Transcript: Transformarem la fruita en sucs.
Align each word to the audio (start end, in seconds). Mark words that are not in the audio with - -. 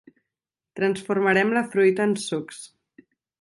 Transformarem 0.79 1.53
la 1.59 1.63
fruita 1.75 2.09
en 2.11 2.17
sucs. 2.25 2.65